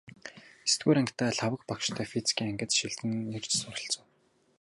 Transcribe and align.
Есдүгээр 0.67 0.99
ангидаа 1.01 1.33
Лхагва 1.35 1.63
багштай 1.69 2.07
физикийн 2.13 2.49
ангид 2.51 2.71
шилжин 2.77 3.11
ирж 3.37 3.51
сурч 3.61 3.79
билээ. 3.87 4.05